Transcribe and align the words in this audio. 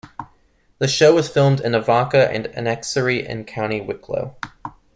The 0.79 0.87
show 0.87 1.13
was 1.13 1.29
filmed 1.29 1.59
in 1.59 1.75
Avoca 1.75 2.31
and 2.31 2.45
Enniskerry 2.55 3.23
in 3.23 3.45
County 3.45 3.81
Wicklow. 3.81 4.35